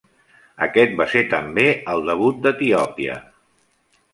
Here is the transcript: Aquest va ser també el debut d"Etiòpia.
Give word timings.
Aquest 0.67 0.95
va 1.01 1.05
ser 1.11 1.21
també 1.33 1.65
el 1.93 2.01
debut 2.09 2.41
d"Etiòpia. 2.47 3.19